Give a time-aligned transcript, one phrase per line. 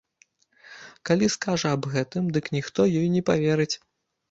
[1.09, 3.73] Калі скажа аб гэтым, дык ніхто ёй не паверыць.